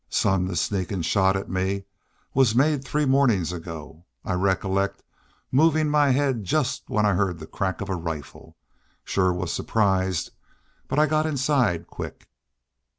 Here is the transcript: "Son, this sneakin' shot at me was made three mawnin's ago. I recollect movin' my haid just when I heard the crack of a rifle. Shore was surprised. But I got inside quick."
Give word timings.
"Son, 0.09 0.47
this 0.47 0.61
sneakin' 0.61 1.03
shot 1.03 1.35
at 1.37 1.47
me 1.47 1.83
was 2.33 2.55
made 2.55 2.83
three 2.83 3.05
mawnin's 3.05 3.51
ago. 3.53 4.03
I 4.25 4.33
recollect 4.33 5.03
movin' 5.51 5.91
my 5.91 6.11
haid 6.11 6.43
just 6.43 6.85
when 6.89 7.05
I 7.05 7.13
heard 7.13 7.37
the 7.37 7.45
crack 7.45 7.81
of 7.81 7.89
a 7.89 7.95
rifle. 7.95 8.57
Shore 9.03 9.31
was 9.31 9.53
surprised. 9.53 10.31
But 10.87 10.97
I 10.97 11.05
got 11.05 11.27
inside 11.27 11.85
quick." 11.85 12.27